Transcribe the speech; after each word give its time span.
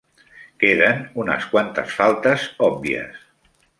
Queden 0.61 1.03
unes 1.25 1.45
quantes 1.51 1.93
faltes 1.99 2.47
òbvies. 2.69 3.21